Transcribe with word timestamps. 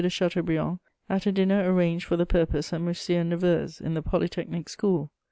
de 0.03 0.09
Chateaubriand 0.09 0.79
at 1.09 1.27
a 1.27 1.31
dinner 1.31 1.71
arranged 1.71 2.05
for 2.05 2.17
the 2.17 2.25
purpose 2.25 2.73
at 2.73 2.77
M. 2.81 2.87
Neveu's, 2.87 3.79
in 3.79 3.93
the 3.93 4.01
Polytechnic 4.01 4.67
School. 4.67 5.11